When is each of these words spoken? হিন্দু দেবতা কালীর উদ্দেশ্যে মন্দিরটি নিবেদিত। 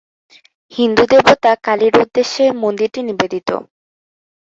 হিন্দু 0.71 1.03
দেবতা 1.11 1.51
কালীর 1.65 1.93
উদ্দেশ্যে 2.03 2.43
মন্দিরটি 2.61 2.99
নিবেদিত। 3.07 3.49